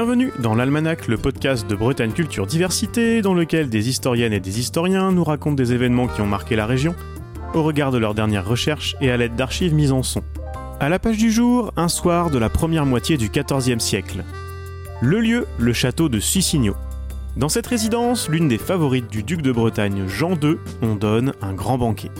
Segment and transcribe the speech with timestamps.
[0.00, 4.60] Bienvenue dans l'Almanach, le podcast de Bretagne Culture Diversité, dans lequel des historiennes et des
[4.60, 6.94] historiens nous racontent des événements qui ont marqué la région,
[7.52, 10.22] au regard de leurs dernières recherches et à l'aide d'archives mises en son.
[10.78, 14.22] À la page du jour, un soir de la première moitié du XIVe siècle.
[15.00, 16.76] Le lieu, le château de Sucigno.
[17.36, 21.54] Dans cette résidence, l'une des favorites du duc de Bretagne Jean II, on donne un
[21.54, 22.12] grand banquet.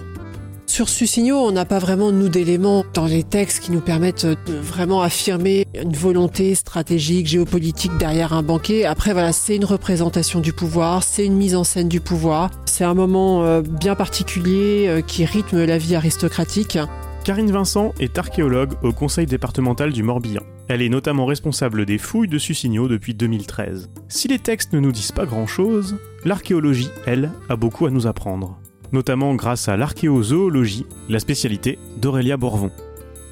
[0.68, 4.52] Sur Sucigno, on n'a pas vraiment, nous, d'éléments dans les textes qui nous permettent de
[4.52, 8.84] vraiment affirmer une volonté stratégique, géopolitique derrière un banquet.
[8.84, 12.50] Après, voilà, c'est une représentation du pouvoir, c'est une mise en scène du pouvoir.
[12.66, 16.78] C'est un moment euh, bien particulier euh, qui rythme la vie aristocratique.
[17.24, 20.42] Karine Vincent est archéologue au conseil départemental du Morbihan.
[20.68, 23.90] Elle est notamment responsable des fouilles de Sucigno depuis 2013.
[24.08, 28.60] Si les textes ne nous disent pas grand-chose, l'archéologie, elle, a beaucoup à nous apprendre
[28.92, 32.70] notamment grâce à l'archéozoologie, la spécialité d'Aurélia Borvon.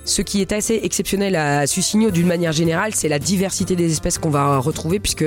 [0.05, 4.19] Ce qui est assez exceptionnel à Sucigno d'une manière générale, c'est la diversité des espèces
[4.19, 5.25] qu'on va retrouver, puisque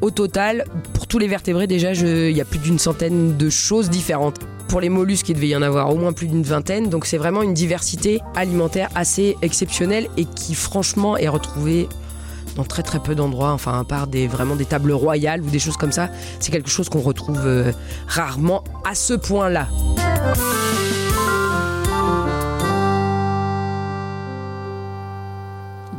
[0.00, 3.90] au total, pour tous les vertébrés, déjà, il y a plus d'une centaine de choses
[3.90, 4.38] différentes.
[4.68, 7.18] Pour les mollusques, il devait y en avoir au moins plus d'une vingtaine, donc c'est
[7.18, 11.88] vraiment une diversité alimentaire assez exceptionnelle et qui franchement est retrouvée
[12.56, 15.58] dans très très peu d'endroits, enfin à part des, vraiment des tables royales ou des
[15.58, 16.08] choses comme ça,
[16.40, 17.72] c'est quelque chose qu'on retrouve euh,
[18.06, 19.68] rarement à ce point-là.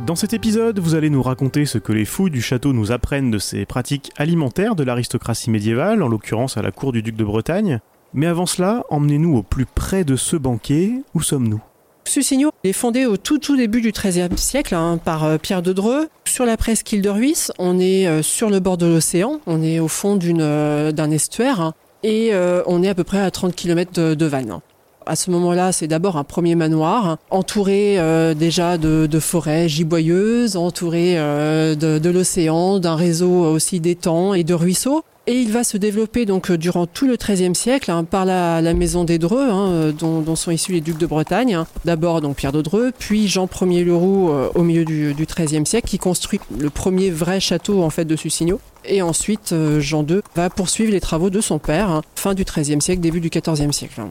[0.06, 3.30] Dans cet épisode, vous allez nous raconter ce que les fouilles du château nous apprennent
[3.30, 7.24] de ces pratiques alimentaires de l'aristocratie médiévale, en l'occurrence à la cour du duc de
[7.24, 7.80] Bretagne.
[8.12, 10.92] Mais avant cela, emmenez-nous au plus près de ce banquet.
[11.14, 11.62] Où sommes-nous?
[12.08, 15.72] Sucigno est fondé au tout tout début du XIIIe siècle hein, par euh, Pierre de
[15.72, 16.08] Dreux.
[16.26, 19.80] Sur la presqu'île de Ruisse, on est euh, sur le bord de l'océan, on est
[19.80, 22.32] au fond euh, d'un estuaire hein, et
[22.66, 24.60] on est à peu près à 30 km de, de Vannes.
[25.06, 27.98] À ce moment-là, c'est d'abord un premier manoir, entouré
[28.36, 35.04] déjà de, forêts giboyeuses, entouré de, de l'océan, d'un réseau aussi d'étangs et de ruisseaux.
[35.26, 38.60] Et il va se développer donc euh, durant tout le XIIIe siècle hein, par la,
[38.74, 41.58] maison des Dreux, hein, euh, dont, sont issus les ducs de Bretagne.
[41.86, 45.88] D'abord donc Pierre de Dreux, puis Jean Ier Leroux euh, au milieu du, XIIIe siècle,
[45.88, 48.60] qui construit le premier vrai château en fait de Sucigno.
[48.84, 52.82] Et ensuite Jean II va poursuivre les travaux de son père, hein, fin du XIIIe
[52.82, 54.02] siècle, début du XIVe siècle.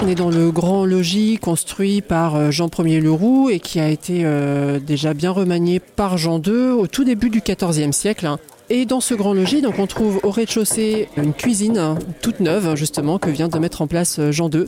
[0.00, 3.88] On est dans le grand logis construit par euh, Jean Ier Leroux et qui a
[3.88, 8.26] été euh, déjà bien remanié par Jean II au tout début du XIVe siècle.
[8.26, 8.38] Hein.
[8.70, 12.76] Et dans ce grand logis, donc on trouve au rez-de-chaussée une cuisine hein, toute neuve
[12.76, 14.66] justement que vient de mettre en place euh, Jean II.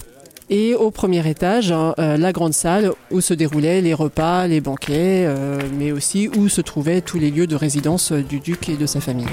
[0.48, 5.32] Et au premier étage, hein, la grande salle où se déroulaient les repas, les banquets,
[5.78, 9.00] mais aussi où se trouvaient tous les lieux de résidence du duc et de sa
[9.00, 9.28] famille.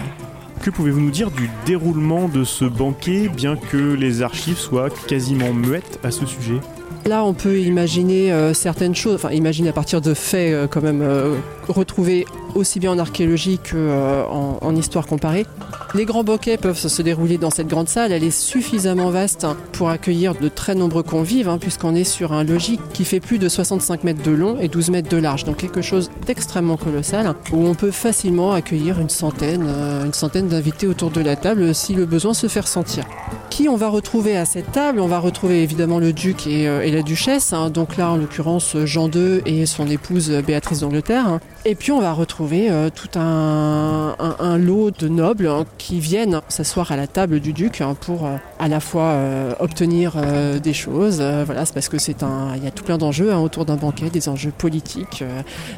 [0.62, 5.54] Que pouvez-vous nous dire du déroulement de ce banquet, bien que les archives soient quasiment
[5.54, 6.60] muettes à ce sujet?
[7.06, 10.82] Là, on peut imaginer euh, certaines choses, enfin imaginer à partir de faits euh, quand
[10.82, 11.36] même euh,
[11.68, 15.46] retrouvés aussi bien en archéologie qu'en en, histoire comparée.
[15.94, 18.12] Les grands banquets peuvent se dérouler dans cette grande salle.
[18.12, 22.44] Elle est suffisamment vaste pour accueillir de très nombreux convives, hein, puisqu'on est sur un
[22.44, 25.46] logis qui fait plus de 65 mètres de long et 12 mètres de large.
[25.46, 29.68] Donc quelque chose d'extrêmement colossal, où on peut facilement accueillir une centaine,
[30.06, 33.06] une centaine d'invités autour de la table si le besoin se fait ressentir.
[33.50, 35.00] Qui on va retrouver à cette table?
[35.00, 37.70] On va retrouver évidemment le duc et, et la duchesse, hein.
[37.70, 41.40] donc là en l'occurrence Jean II et son épouse Béatrice d'Angleterre.
[41.58, 41.62] Hein.
[41.66, 46.92] Et puis on va retrouver euh, tout un, lot de nobles hein, qui viennent s'asseoir
[46.92, 50.16] à la table du duc pour euh, à la fois euh, obtenir
[50.62, 51.22] des choses.
[51.46, 54.10] voilà, c'est parce que c'est un, il y a tout plein d'enjeux autour d'un banquet,
[54.10, 55.24] des enjeux politiques,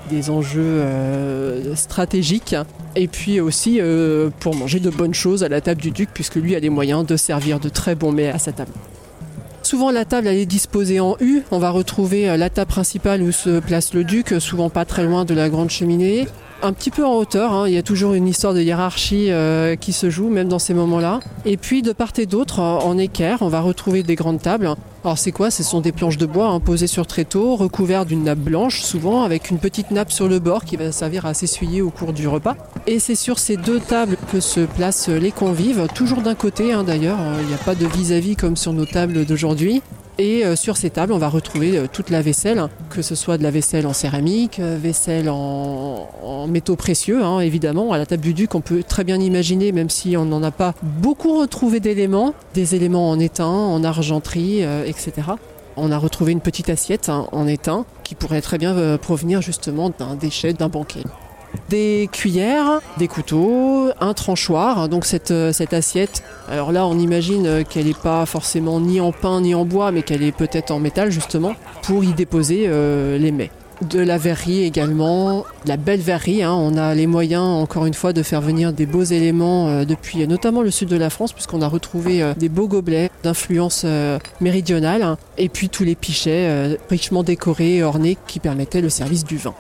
[0.09, 0.83] des enjeux
[1.75, 2.55] stratégiques,
[2.95, 3.79] et puis aussi
[4.39, 7.05] pour manger de bonnes choses à la table du duc, puisque lui a les moyens
[7.05, 8.71] de servir de très bons mets à sa table.
[9.69, 11.43] Souvent la table est disposée en U.
[11.51, 15.03] On va retrouver euh, la table principale où se place le duc, souvent pas très
[15.03, 16.27] loin de la grande cheminée.
[16.63, 17.67] Un petit peu en hauteur, hein.
[17.67, 20.73] il y a toujours une histoire de hiérarchie euh, qui se joue, même dans ces
[20.73, 21.19] moments-là.
[21.45, 24.73] Et puis de part et d'autre, en équerre, on va retrouver des grandes tables
[25.03, 25.49] alors c'est quoi?
[25.49, 29.23] Ce sont des planches de bois hein, posées sur tréteau, recouvertes d'une nappe blanche, souvent
[29.23, 32.27] avec une petite nappe sur le bord qui va servir à s'essuyer au cours du
[32.27, 32.55] repas.
[32.85, 36.83] Et c'est sur ces deux tables que se placent les convives, toujours d'un côté hein,
[36.83, 39.81] d'ailleurs, il n'y a pas de vis-à-vis comme sur nos tables d'aujourd'hui.
[40.19, 43.37] Et euh, sur ces tables, on va retrouver euh, toute la vaisselle, que ce soit
[43.37, 47.93] de la vaisselle en céramique, euh, vaisselle en, métaux précieux, hein, évidemment.
[47.93, 50.51] À la table du duc, on peut très bien imaginer, même si on n'en a
[50.51, 55.13] pas beaucoup retrouvé d'éléments, des éléments en étain, en argenterie, etc.
[55.77, 59.91] On a retrouvé une petite assiette hein, en étain qui pourrait très bien provenir justement
[59.97, 61.03] d'un déchet d'un banquet.
[61.69, 64.89] Des cuillères, des couteaux, un tranchoir.
[64.89, 68.99] Donc cette, euh, cette assiette, alors là on imagine euh, qu'elle n'est pas forcément ni
[68.99, 71.53] en pain ni en bois, mais qu'elle est peut-être en métal justement,
[71.83, 73.51] pour y déposer euh, les mets.
[73.81, 76.43] De la verrerie également, la belle verrerie.
[76.43, 76.53] Hein.
[76.53, 80.61] On a les moyens, encore une fois, de faire venir des beaux éléments depuis notamment
[80.61, 83.85] le sud de la France, puisqu'on a retrouvé des beaux gobelets d'influence
[84.41, 89.37] méridionale, et puis tous les pichets richement décorés et ornés qui permettaient le service du
[89.37, 89.53] vin.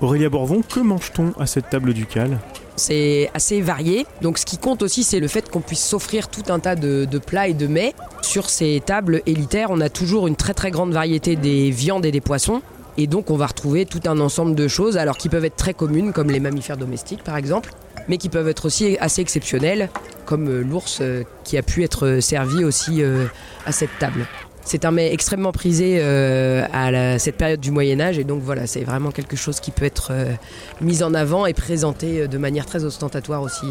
[0.00, 2.38] Aurélia Borvon, que mange-t-on à cette table ducale?
[2.76, 4.06] C'est assez varié.
[4.20, 7.06] Donc ce qui compte aussi, c'est le fait qu'on puisse s'offrir tout un tas de,
[7.18, 7.94] plats et de mets.
[8.20, 12.12] Sur ces tables élitaires, on a toujours une très très grande variété des viandes et
[12.12, 12.60] des poissons.
[12.98, 15.74] Et donc on va retrouver tout un ensemble de choses, alors qui peuvent être très
[15.74, 17.72] communes, comme les mammifères domestiques par exemple,
[18.08, 19.90] mais qui peuvent être aussi assez exceptionnelles,
[20.24, 23.26] comme euh, l'ours euh, qui a pu être servi aussi euh,
[23.66, 24.26] à cette table.
[24.66, 28.66] C'est un mets extrêmement prisé euh, à cette période du Moyen Âge et donc voilà,
[28.66, 30.32] c'est vraiment quelque chose qui peut être euh,
[30.80, 33.66] mis en avant et présenté euh, de manière très ostentatoire aussi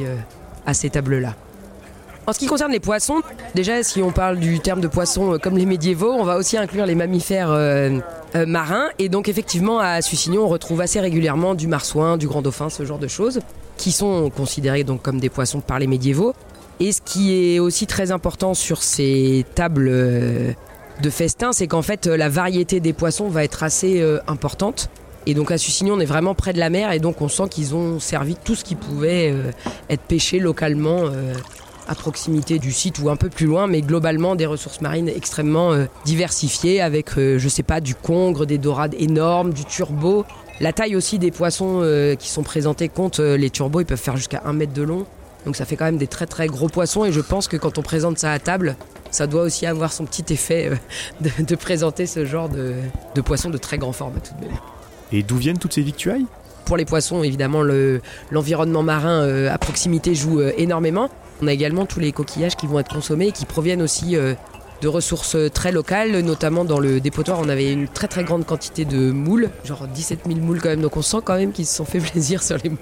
[0.66, 1.36] à ces tables-là.
[2.28, 3.22] En ce qui concerne les poissons,
[3.56, 6.86] déjà si on parle du terme de poisson comme les médiévaux, on va aussi inclure
[6.86, 7.50] les mammifères
[8.48, 8.88] marins.
[8.98, 12.86] Et donc effectivement à Sussignon, on retrouve assez régulièrement du marsouin, du grand dauphin, ce
[12.86, 13.42] genre de choses,
[13.78, 16.34] qui sont considérés donc comme des poissons par les médiévaux.
[16.80, 19.92] Et ce qui est aussi très important sur ces tables
[21.02, 24.90] de festin, c'est qu'en fait euh, la variété des poissons va être assez euh, importante.
[25.26, 27.50] Et donc à Sussignon, on est vraiment près de la mer et donc on sent
[27.50, 29.52] qu'ils ont servi tout ce qui pouvait euh,
[29.90, 31.06] être pêché localement
[31.88, 35.74] à proximité du site ou un peu plus loin, mais globalement des ressources marines extrêmement
[36.04, 40.26] diversifiées avec, je sais pas, du congre, des dorades énormes, du turbo.
[40.60, 41.82] La taille aussi des poissons
[42.20, 45.08] qui sont présentés compte, les turbos ils peuvent faire jusqu'à un mètre de long.
[45.46, 47.78] Donc ça fait quand même des très très gros poissons et je pense que quand
[47.78, 48.76] on présente ça à table,
[49.12, 52.74] ça doit aussi avoir son petit effet euh, de, présenter ce genre de,
[53.14, 54.58] de poisson de très grand format tout de même.
[55.12, 56.26] Et d'où viennent toutes ces victuailles?
[56.66, 57.62] Pour les poissons, évidemment,
[58.32, 61.10] l'environnement marin euh, à proximité joue euh, énormément.
[61.42, 64.16] On a également tous les coquillages qui vont être consommés et qui proviennent aussi
[64.82, 68.86] de ressources très locales, notamment dans le dépotoir, on avait une très très grande quantité
[68.86, 71.76] de moules, genre 17 000 moules quand même, donc on sent quand même qu'ils se
[71.76, 72.80] sont fait plaisir sur les moules.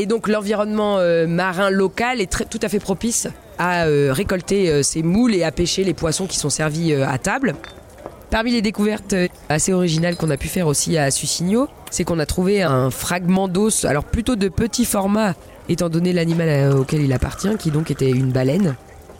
[0.00, 4.82] Et donc l'environnement euh, marin local est tout à fait propice à euh, récolter euh,
[4.82, 7.54] ces moules et à pêcher les poissons qui sont servis à table.
[8.30, 9.14] Parmi les découvertes
[9.50, 13.46] assez originales qu'on a pu faire aussi à Sussigno, c'est qu'on a trouvé un fragment
[13.46, 15.34] d'os, alors plutôt de petit format,
[15.68, 18.76] étant donné l'animal auquel il appartient, qui donc était une baleine.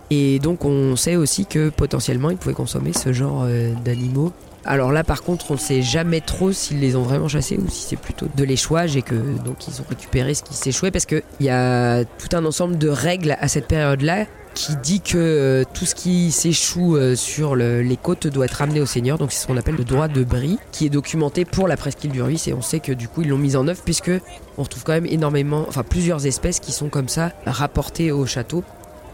[0.09, 3.47] Et donc on sait aussi que potentiellement ils pouvaient consommer ce genre
[3.85, 4.33] d'animaux.
[4.65, 7.69] Alors là par contre on ne sait jamais trop s'ils les ont vraiment chassés ou
[7.71, 11.07] si c'est plutôt de l'échouage et que donc ils ont récupéré ce qui s'échouait parce
[11.07, 15.65] qu'il y a tout un ensemble de règles à cette période-là qui dit que euh,
[15.75, 19.17] tout ce qui s'échoue euh, sur les côtes doit être ramené au Seigneur.
[19.17, 22.11] Donc c'est ce qu'on appelle le droit de bris, qui est documenté pour la presqu'île
[22.11, 22.49] du Ruisse.
[22.49, 24.11] Et on sait que du coup ils l'ont mis en œuvre puisque
[24.59, 28.65] on retrouve quand même énormément, enfin plusieurs espèces qui sont comme ça rapportées au château.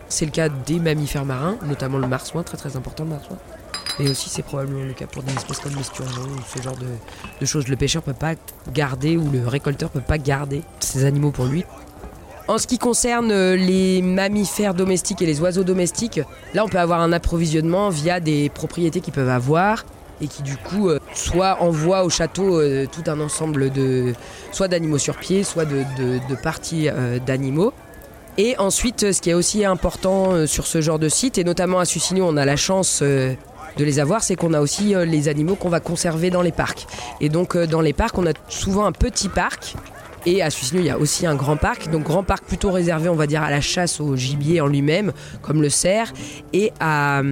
[0.08, 3.36] C'est le cas des mammifères marins, notamment le marsouin, très très important le marsouin.
[3.98, 7.46] Mais aussi c'est probablement le cas pour des espèces comme l'esturgeon ou ce genre de,
[7.46, 7.68] choses.
[7.68, 8.34] Le pêcheur peut pas
[8.72, 11.64] garder ou le récolteur peut pas garder ces animaux pour lui.
[12.48, 16.20] En ce qui concerne euh, les mammifères domestiques et les oiseaux domestiques,
[16.54, 19.84] là on peut avoir un approvisionnement via des propriétés qu'ils peuvent avoir
[20.20, 24.14] et qui du coup euh, soit envoient au château euh, tout un ensemble de
[24.52, 26.88] soit d'animaux sur pied, soit de, parties
[27.26, 27.72] d'animaux.
[28.38, 31.86] Et ensuite, ce qui est aussi important sur ce genre de site, et notamment à
[31.86, 33.02] Sussigno, on a la chance
[33.76, 36.52] de les avoir, c'est qu'on a aussi euh, les animaux qu'on va conserver dans les
[36.52, 36.86] parcs.
[37.20, 39.74] Et donc dans les parcs, on a souvent un petit parc.
[40.24, 41.88] Et à Sussigno, il y a aussi un grand parc.
[41.90, 45.12] Donc grand parc plutôt réservé, on va dire, à la chasse au gibier en lui-même,
[45.40, 46.12] comme le cerf.
[46.52, 47.22] Et à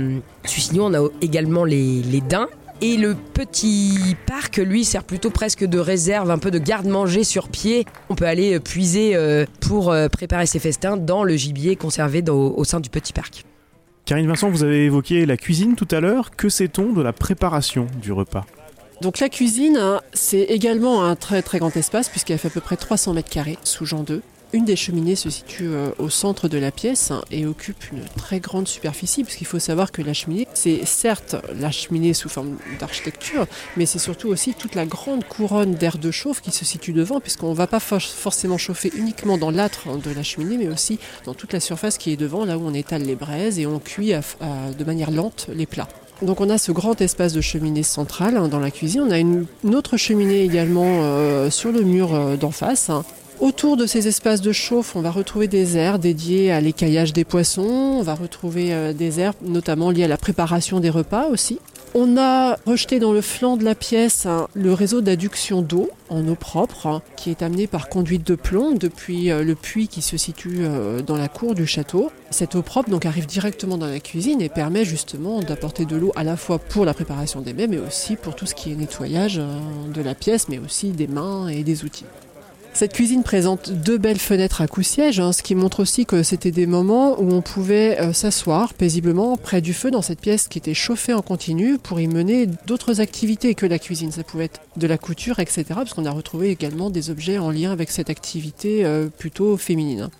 [0.44, 2.48] Sussigno, on a également les, les daims
[2.80, 7.48] et le petit parc, lui, sert plutôt presque de réserve, un peu de garde-manger sur
[7.48, 7.86] pied.
[8.10, 12.22] On peut aller euh, puiser euh, pour euh, préparer ses festins dans le gibier conservé
[12.28, 13.44] au sein du petit parc.
[14.04, 16.36] Karine Vincent, vous avez évoqué la cuisine tout à l'heure.
[16.36, 18.44] Que sait-on de la préparation du repas?
[19.00, 22.60] Donc la cuisine, hein, c'est également un très très grand espace puisqu'elle fait à peu
[22.60, 24.20] près 300 mètres carrés sous Jean 2.
[24.54, 28.38] Une des cheminées se situe euh, au centre de la pièce et occupe une très
[28.38, 33.48] grande superficie, puisqu'il faut savoir que la cheminée, c'est certes la cheminée sous forme d'architecture,
[33.76, 37.18] mais c'est surtout aussi toute la grande couronne d'air de chauffe qui se situe devant,
[37.18, 41.34] puisqu'on ne va pas forcément chauffer uniquement dans l'âtre de la cheminée, mais aussi dans
[41.34, 44.12] toute la surface qui est devant, là où on étale les braises et on cuit
[44.12, 45.88] de manière lente les plats.
[46.22, 49.02] Donc on a ce grand espace de cheminée centrale hein, dans la cuisine.
[49.08, 52.88] On a une, autre cheminée également euh, sur le mur euh, d'en face.
[52.88, 53.04] Hein,
[53.44, 57.24] Autour de ces espaces de chauffe, on va retrouver des aires dédiées à l'écaillage des
[57.24, 61.58] poissons, on va retrouver euh, des aires notamment liées à la préparation des repas aussi.
[61.92, 66.26] On a rejeté dans le flanc de la pièce hein, le réseau d'adduction d'eau en
[66.26, 70.00] eau propre hein, qui est amené par conduite de plomb depuis euh, le puits qui
[70.00, 72.10] se situe euh, dans la cour du château.
[72.30, 76.12] Cette eau propre donc arrive directement dans la cuisine et permet justement d'apporter de l'eau
[76.16, 78.74] à la fois pour la préparation des mets mais aussi pour tout ce qui est
[78.74, 79.38] nettoyage
[79.92, 82.06] de la pièce mais aussi des mains et des outils.
[82.74, 86.50] Cette cuisine présente deux belles fenêtres à coups-sièges, hein, ce qui montre aussi que c'était
[86.50, 90.58] des moments où on pouvait euh, s'asseoir paisiblement près du feu dans cette pièce qui
[90.58, 94.10] était chauffée en continu pour y mener d'autres activités que la cuisine.
[94.10, 95.64] Ça pouvait être de la couture, etc.
[95.68, 100.10] Parce qu'on a retrouvé également des objets en lien avec cette activité euh, plutôt féminine.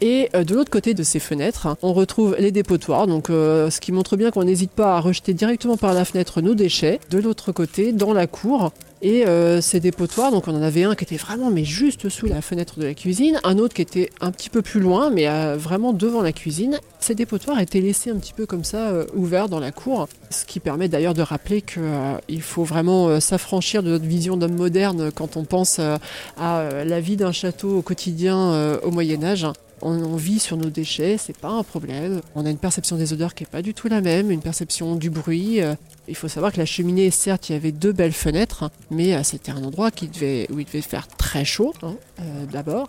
[0.00, 3.92] Et euh, de l'autre côté de ces fenêtres, on retrouve les dépotoirs, donc ce qui
[3.92, 7.00] montre bien qu'on n'hésite pas à rejeter directement par la fenêtre nos déchets.
[7.10, 10.94] De l'autre côté, dans la cour, et euh, ces dépotoirs, donc on en avait un
[10.96, 14.10] qui était vraiment mais juste sous la fenêtre de la cuisine, un autre qui était
[14.20, 16.78] un petit peu plus loin, mais euh, vraiment devant la cuisine.
[16.98, 20.44] Ces dépotoirs étaient laissés un petit peu comme ça, euh, ouverts dans la cour, ce
[20.44, 25.36] qui permet d'ailleurs de rappeler qu'il faut vraiment s'affranchir de notre vision d'homme moderne quand
[25.36, 29.46] on pense à la vie d'un château au quotidien au Moyen Âge.
[29.82, 32.20] On, vit sur nos déchets, c'est pas un problème.
[32.34, 34.96] On a une perception des odeurs qui est pas du tout la même, une perception
[34.96, 35.60] du bruit.
[35.60, 35.74] Euh,
[36.08, 39.22] il faut savoir que la cheminée, certes, il y avait deux belles fenêtres, mais euh,
[39.22, 42.88] c'était un endroit qui devait, où il devait faire très chaud, hein, euh, d'abord.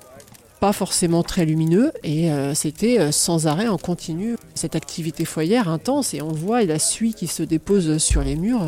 [0.60, 4.36] Pas forcément très lumineux, et c'était sans arrêt en continu.
[4.56, 8.62] Cette activité foyère intense, et on voit la suie qui se dépose sur les murs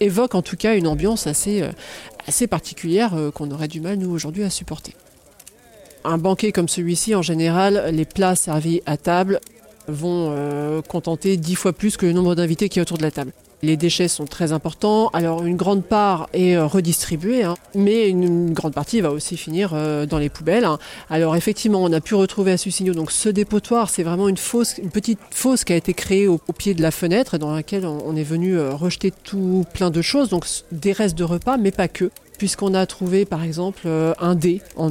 [0.00, 1.62] évoque en tout cas une ambiance assez,
[2.26, 4.94] assez particulière qu'on aurait du mal, nous, aujourd'hui, à supporter.
[6.04, 9.40] Un banquet comme celui-ci, en général, les plats servis à table
[9.86, 13.10] vont euh, contenter dix fois plus que le nombre d'invités qui est autour de la
[13.10, 13.32] table.
[13.62, 18.54] Les déchets sont très importants, alors une grande part est euh, redistribuée, hein, mais une,
[18.54, 20.64] grande partie va aussi finir euh, dans les poubelles.
[20.64, 20.78] Hein.
[21.10, 24.78] Alors effectivement, on a pu retrouver à Sucigno donc ce dépotoir, c'est vraiment une fosse,
[24.78, 28.16] une petite fosse qui a été créée au, pied de la fenêtre, dans laquelle on,
[28.16, 32.10] est venu rejeter tout plein de choses, donc des restes de repas, mais pas que
[32.40, 34.88] puisqu'on a trouvé par exemple euh, un dé en,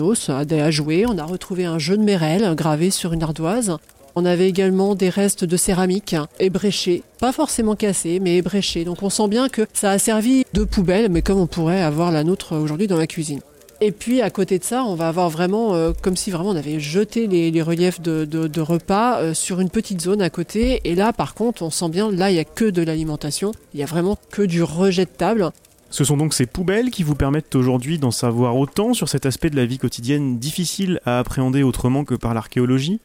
[0.00, 3.22] os, un dé à jouer, on a retrouvé un jeu de mérelle gravé sur une
[3.22, 3.76] ardoise.
[4.14, 8.86] On avait également des restes de céramique ébréchés, pas forcément cassés, mais ébréchés.
[8.86, 12.10] Donc on sent bien que ça a servi de poubelle, mais comme on pourrait avoir
[12.10, 13.40] la nôtre aujourd'hui dans la cuisine.
[13.82, 16.56] Et puis à côté de ça, on va avoir vraiment euh, comme si vraiment on
[16.56, 20.80] avait jeté les, reliefs de, repas euh, sur une petite zone à côté.
[20.84, 23.52] Et là, par contre, on sent bien, là, il y a que de l'alimentation.
[23.74, 25.50] Il y a vraiment que du rejet de table.
[25.90, 29.50] Ce sont donc ces poubelles qui vous permettent aujourd'hui d'en savoir autant sur cet aspect
[29.50, 33.00] de la vie quotidienne difficile à appréhender autrement que par l'archéologie.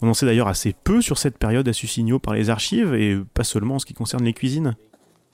[0.00, 3.18] On en sait d'ailleurs assez peu sur cette période à Sucigno par les archives, et
[3.34, 4.76] pas seulement en ce qui concerne les cuisines.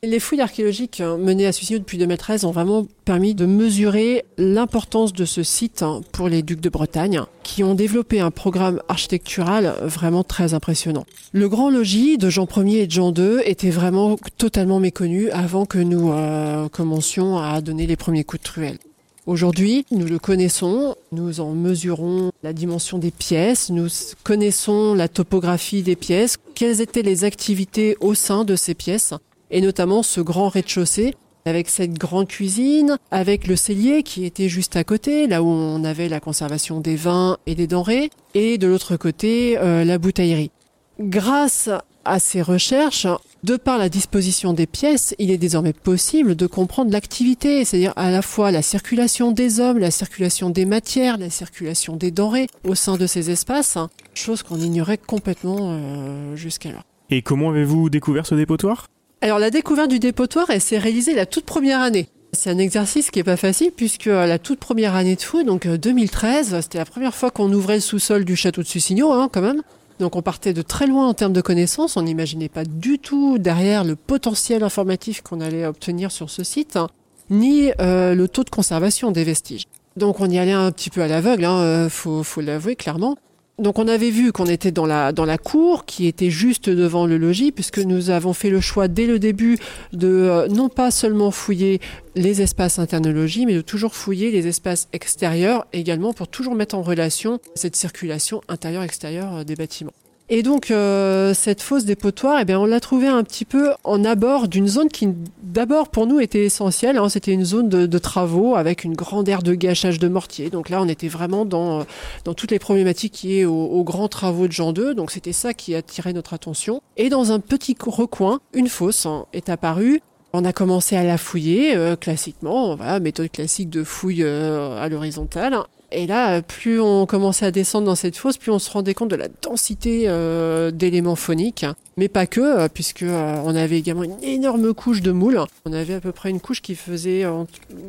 [0.03, 5.15] Les fouilles archéologiques hein, menées à Sucigno depuis 2013 ont vraiment permis de mesurer l'importance
[5.15, 9.75] de ce site hein, pour les ducs de Bretagne, qui ont développé un programme architectural
[9.81, 11.07] vraiment très impressionnant.
[11.33, 15.65] Le grand logis de Jean Ier et de Jean II était vraiment totalement méconnu avant
[15.65, 18.79] que nous euh, commencions à donner les premiers coups de truelle.
[19.27, 23.89] Aujourd'hui, nous le connaissons, nous en mesurons la dimension des pièces, nous
[24.23, 29.15] connaissons la topographie des pièces, quelles étaient les activités au sein de ces pièces
[29.51, 31.15] et notamment ce grand rez-de-chaussée
[31.47, 35.85] avec cette grande cuisine, avec le cellier qui était juste à côté, là où on
[35.85, 40.51] avait la conservation des vins et des denrées, et de l'autre côté, euh, la bouteillerie.
[40.99, 41.71] Grâce
[42.05, 43.07] à ces recherches,
[43.45, 48.11] de par la disposition des pièces, il est désormais possible de comprendre l'activité, c'est-à-dire à
[48.11, 52.75] la fois la circulation des hommes, la circulation des matières, la circulation des denrées au
[52.75, 53.79] sein de ces espaces,
[54.15, 56.85] chose qu'on ignorait complètement euh, jusqu'alors.
[57.11, 58.89] Et comment avez-vous découvert ce dépotoir?
[59.23, 62.09] Alors la découverte du dépotoir, elle s'est réalisée la toute première année.
[62.33, 65.43] C'est un exercice qui est pas facile puisque euh, la toute première année de fou,
[65.43, 69.11] donc 2013, euh, c'était la première fois qu'on ouvrait le sous-sol du château de Sucigno,
[69.13, 69.63] hein, quand même.
[70.01, 73.39] Donc on partait de très loin en termes de connaissances, on n'imaginait pas du tout
[73.39, 76.89] derrière le potentiel informatif qu'on allait obtenir sur ce site, hein,
[77.31, 79.65] ni euh, le taux de conservation des vestiges.
[79.97, 83.17] Donc on y allait un petit peu à l'aveugle, hein, faut, faut l'avouer clairement.
[83.59, 87.07] Donc on avait vu qu'on était dans la dans la cour qui était juste devant
[87.07, 89.59] le logis puisque nous avons fait le choix dès le début
[89.95, 91.81] de euh, non pas seulement fouiller
[92.15, 96.75] les espaces internes logis mais de toujours fouiller les espaces extérieurs également pour toujours mettre
[96.75, 99.95] en relation cette circulation intérieure-extérieure euh, des bâtiments.
[100.29, 104.05] Et donc euh, cette fosse dépotoir, eh bien, on l'a trouvée un petit peu en
[104.05, 105.09] abord d'une zone qui
[105.43, 106.99] d'abord pour nous était essentielle.
[106.99, 107.09] Hein.
[107.09, 110.51] C'était une zone de, travaux avec une grande aire de gâchage de mortier.
[110.51, 111.87] Donc là, on était vraiment dans,
[112.25, 114.95] dans toutes les problématiques qui est aux, grands travaux de Jean II.
[114.97, 116.83] Donc c'était ça qui attirait notre attention.
[116.97, 120.03] Et dans un petit recoin, une fosse hein, est apparue
[120.33, 124.89] on a commencé à la fouiller euh, classiquement, voilà, méthode classique de fouille euh, à
[124.91, 125.57] l'horizontale.
[125.97, 129.09] Et là, plus on commençait à descendre dans cette fosse, plus on se rendait compte
[129.09, 131.65] de la densité euh, d'éléments phoniques.
[131.97, 135.41] mais pas que, puisque on avait également une énorme couche de moules.
[135.65, 137.25] On avait à peu près une couche qui faisait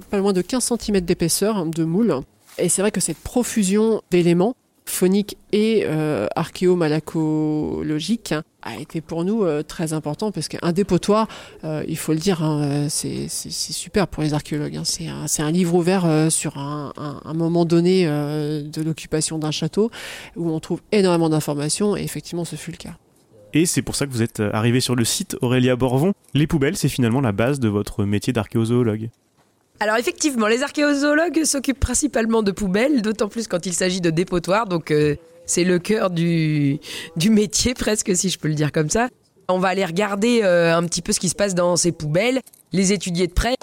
[0.09, 2.21] pas loin de 15 cm d'épaisseur de moules.
[2.57, 4.55] Et c'est vrai que cette profusion d'éléments
[4.89, 8.33] phoniques et euh, archéo-malacologiques
[8.67, 11.27] a été pour nous euh, très important parce qu'un dépotoir,
[11.63, 14.77] euh, il faut le dire, hein, c'est super pour les archéologues.
[14.77, 14.83] Hein.
[15.27, 19.89] c'est un, livre ouvert euh, sur un, un, un, moment donné de l'occupation d'un château
[20.35, 22.97] où on trouve énormément d'informations et effectivement ce fut le cas.
[23.53, 26.13] Et c'est pour ça que vous êtes arrivé sur le site Aurélia Borvon.
[26.33, 29.09] Les poubelles, c'est finalement la base de votre métier d'archéozoologue.
[29.79, 34.67] Alors effectivement, les archéozoologues s'occupent principalement de poubelles, d'autant plus quand il s'agit de dépotoirs,
[34.67, 35.15] donc euh,
[35.45, 36.79] c'est le cœur du,
[37.15, 39.09] du métier presque, si je peux le dire comme ça.
[39.49, 42.41] On va aller regarder euh, un petit peu ce qui se passe dans ces poubelles,
[42.73, 43.55] les étudier de près.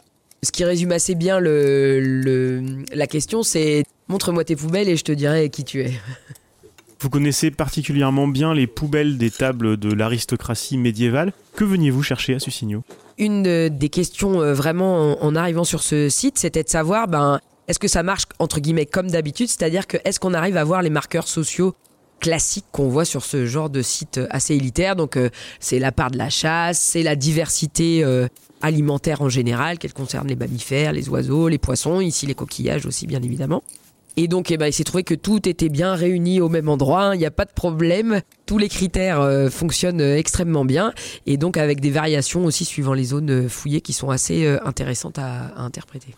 [0.42, 5.04] Ce qui résume assez bien le, le la question, c'est montre-moi tes poubelles et je
[5.04, 5.92] te dirai qui tu es.
[7.00, 11.32] Vous connaissez particulièrement bien les poubelles des tables de l'aristocratie médiévale.
[11.54, 12.82] Que veniez-vous chercher à Susigno
[13.18, 17.78] Une des questions euh, vraiment en arrivant sur ce site, c'était de savoir ben, est-ce
[17.78, 20.90] que ça marche entre guillemets comme d'habitude, c'est-à-dire que est-ce qu'on arrive à voir les
[20.90, 21.74] marqueurs sociaux
[22.20, 24.96] classiques qu'on voit sur ce genre de site assez élitaire?
[24.96, 25.30] Donc euh,
[25.60, 28.26] c'est la part de la chasse, c'est la diversité euh,
[28.62, 33.06] alimentaire en général, qu'elle concerne les mammifères, les oiseaux, les poissons, ici les coquillages aussi
[33.06, 33.62] bien évidemment.
[34.16, 37.02] Et donc, eh ben, il s'est trouvé que tout était bien réuni au même endroit.
[37.02, 37.14] Hein.
[37.14, 38.20] Il n'y a pas de problème.
[38.46, 40.92] Tous les critères euh, fonctionnent euh, extrêmement bien.
[41.26, 45.18] Et donc, avec des variations aussi suivant les zones euh, fouillées qui sont assez intéressantes
[45.18, 46.14] à, interpréter.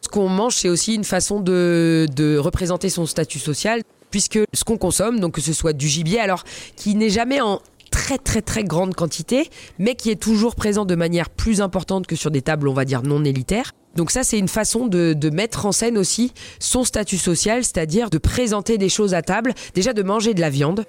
[0.00, 4.64] Ce qu'on mange, c'est aussi une façon de, de représenter son statut social, puisque ce
[4.64, 6.44] qu'on consomme, donc que ce soit du gibier, alors
[6.76, 7.60] qui n'est jamais en
[7.90, 9.48] très très très grande quantité,
[9.78, 12.84] mais qui est toujours présent de manière plus importante que sur des tables, on va
[12.84, 13.72] dire, non élitaires.
[13.96, 18.18] Donc ça, c'est une façon de, mettre en scène aussi son statut social, c'est-à-dire de
[18.18, 20.84] présenter des choses à table, déjà de manger de la viande,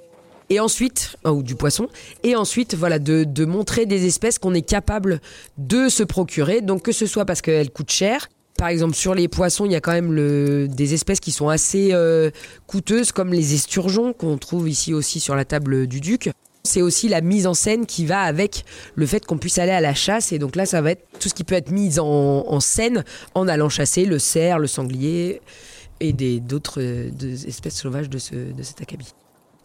[0.49, 1.89] et ensuite, euh, ou du poisson,
[2.23, 5.21] et ensuite, voilà, de, montrer des espèces qu'on est capable
[5.57, 9.27] de se procurer, donc que ce soit parce qu'elles coûtent cher, par exemple, sur les
[9.27, 12.31] poissons, il y a quand même des espèces qui sont assez euh,
[12.65, 16.31] coûteuses, comme les esturgeons, qu'on trouve ici aussi sur la table du duc
[16.67, 18.63] c'est aussi la mise en scène qui va avec
[18.95, 20.31] le fait qu'on puisse aller à la chasse.
[20.31, 23.48] Et donc là, ça va être tout ce qui peut être mis en, scène en
[23.48, 25.42] allant chasser le cerf, le sanglier
[26.00, 26.81] et d'autres
[27.48, 28.20] espèces sauvages de,
[28.53, 29.13] de cet acabit.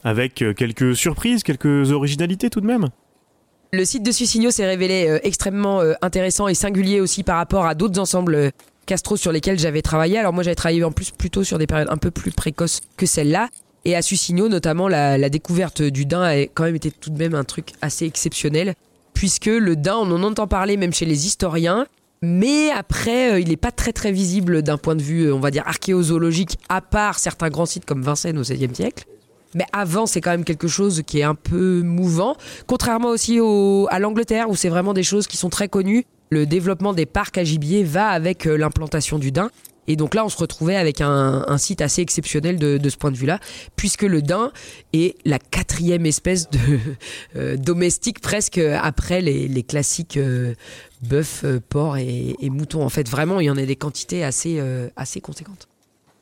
[0.05, 2.89] Avec euh, quelques surprises, quelques originalités tout de même?
[3.73, 7.67] Le site de Susigno s'est révélé euh, extrêmement euh, intéressant et singulier aussi par rapport
[7.67, 8.51] à d'autres ensembles
[8.85, 10.19] Castro sur lesquels j'avais travaillé.
[10.19, 13.07] Alors moi j'avais travaillé en plus plutôt sur des périodes un peu plus précoces que
[13.07, 13.49] celle-là.
[13.85, 17.35] Et à Susigno, notamment, la, découverte du daim a quand même été tout de même
[17.35, 18.75] un truc assez exceptionnel,
[19.15, 21.87] puisque le daim, on en entend parler même chez les historiens,
[22.23, 25.41] mais après, euh, il n'est pas très très visible d'un point de vue, euh, on
[25.41, 29.05] va dire, archéozoologique, à part certains grands sites comme Vincennes au XVIe siècle.
[29.55, 33.39] Mais avant, c'est quand même quelque chose qui est un peu mouvant, contrairement aussi
[33.91, 36.07] à l'Angleterre, où c'est vraiment des choses qui sont très connues.
[36.31, 39.51] Le développement des parcs à gibier va avec euh, l'implantation du daim.
[39.89, 43.17] Et donc là, on se retrouvait avec un, site assez exceptionnel de, ce point de
[43.17, 43.41] vue-là,
[43.77, 44.53] puisque le daim
[44.93, 46.59] est la quatrième espèce de
[47.37, 50.55] euh, domestique presque après les, classiques euh,
[51.03, 52.85] bœuf, euh, porc et, mouton.
[52.85, 54.63] En fait, vraiment, il y en a des quantités assez,
[54.97, 55.69] assez conséquentes.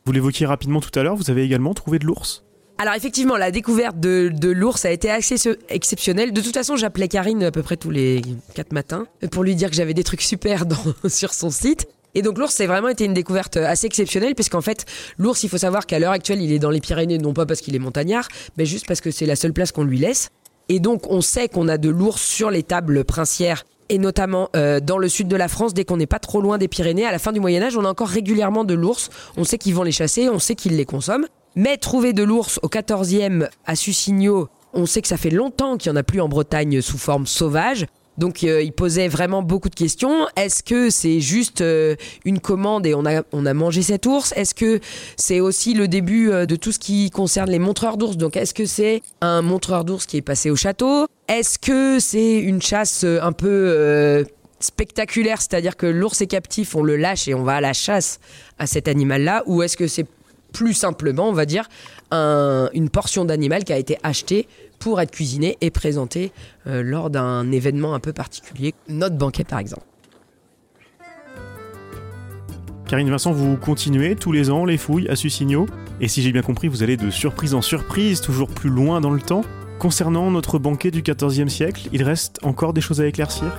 [0.06, 2.44] Vous l'évoquiez rapidement tout à l'heure, vous avez également trouvé de l'ours?
[2.78, 5.36] Alors effectivement, la découverte de, de l'ours a été assez
[5.68, 6.32] exceptionnelle.
[6.32, 8.22] De toute façon, j'appelais Karine à peu près tous les
[8.54, 10.64] quatre matins pour lui dire que j'avais des trucs super
[11.08, 11.86] sur son site.
[12.14, 14.84] Et donc l'ours, c'est vraiment été une découverte assez exceptionnelle, puisqu'en fait,
[15.18, 17.60] l'ours, il faut savoir qu'à l'heure actuelle, il est dans les Pyrénées, non pas parce
[17.60, 20.30] qu'il est montagnard, mais juste parce que c'est la seule place qu'on lui laisse.
[20.68, 24.78] Et donc on sait qu'on a de l'ours sur les tables princières et notamment euh,
[24.78, 27.10] dans le sud de la France, dès qu'on n'est pas trop loin des Pyrénées, à
[27.10, 29.10] la fin du Moyen Âge, on a encore régulièrement de l'ours.
[29.36, 31.26] On sait qu'ils vont les chasser, on sait qu'ils les consomment.
[31.56, 35.90] Mais trouver de l'ours au 14e à Susigno, on sait que ça fait longtemps qu'il
[35.90, 37.86] n'y en a plus en Bretagne sous forme sauvage.
[38.20, 40.26] Donc euh, il posait vraiment beaucoup de questions.
[40.36, 44.34] Est-ce que c'est juste euh, une commande et on a, mangé cet ours?
[44.36, 44.78] Est-ce que
[45.16, 48.18] c'est aussi le début euh, de tout ce qui concerne les montreurs d'ours?
[48.18, 51.06] Donc est-ce que c'est un montreur d'ours qui est passé au château?
[51.28, 54.26] Est-ce que c'est une chasse un peu
[54.58, 58.20] spectaculaire, c'est-à-dire que l'ours est captif, on le lâche et on va à la chasse
[58.58, 59.44] à cet animal-là?
[59.46, 60.06] Ou est-ce que c'est
[60.52, 61.68] plus simplement, on va dire,
[62.12, 64.48] une portion d'animal qui a été achetée
[64.80, 66.32] pour être cuisiné et présenté
[66.66, 69.86] euh, lors d'un événement un peu particulier, notre banquet par exemple.
[72.88, 75.66] Karine Vincent, vous continuez tous les ans les fouilles à Susigno,
[76.00, 79.12] et si j'ai bien compris, vous allez de surprise en surprise, toujours plus loin dans
[79.12, 79.42] le temps.
[79.78, 83.52] Concernant notre banquet du XIVe siècle, il reste encore des choses à éclaircir?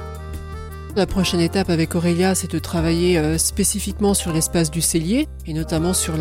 [0.98, 5.54] La prochaine étape avec Aurélia, c'est de travailler euh, spécifiquement sur l'espace du cellier et
[5.54, 6.16] notamment sur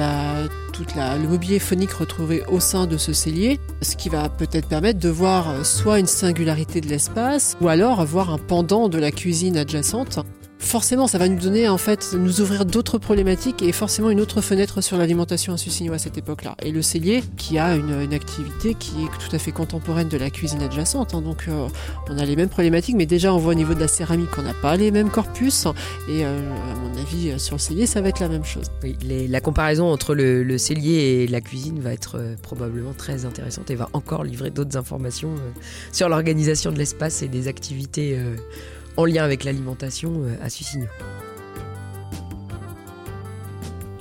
[0.73, 4.69] toute la, le mobilier phonique retrouvé au sein de ce cellier, ce qui va peut-être
[4.69, 8.99] permettre de voir euh, soit une singularité de l'espace ou alors voir un pendant de
[8.99, 10.21] la cuisine adjacente
[10.61, 14.41] forcément, ça va nous donner, en fait, nous ouvrir d'autres problématiques et forcément une autre
[14.41, 16.55] fenêtre sur l'alimentation à à cette époque-là.
[16.63, 20.31] Et le cellier, qui a une, activité qui est tout à fait contemporaine de la
[20.31, 21.15] cuisine adjacente.
[21.15, 21.23] Hein.
[21.23, 21.69] donc, euh,
[22.09, 24.43] on a les mêmes problématiques, mais déjà, on voit au niveau de la céramique qu'on
[24.43, 25.67] n'a pas les mêmes corpus.
[26.09, 26.39] Et euh,
[26.73, 28.67] à mon avis, sur le cellier, ça va être la même chose.
[28.83, 28.97] Oui,
[29.29, 33.77] la comparaison entre le, cellier et la cuisine va être euh, probablement très intéressante et
[33.77, 35.31] va encore livrer d'autres informations
[35.93, 38.19] sur l'organisation de l'espace et des activités
[38.97, 40.87] en lien avec l'alimentation euh, à Sussigno.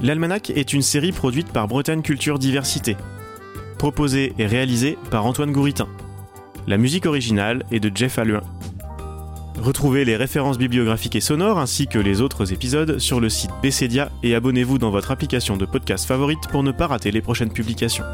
[0.02, 2.96] L'Almanach est une série produite par Bretagne Culture Diversité,
[3.78, 5.90] proposée et réalisée par Antoine Gouritin.
[6.68, 8.44] La musique originale est de Jeff Alluin.
[9.62, 14.10] Retrouvez les références bibliographiques et sonores ainsi que les autres épisodes sur le site Bessedia
[14.24, 18.06] et abonnez-vous dans votre application de podcast favorite pour ne pas rater les prochaines publications.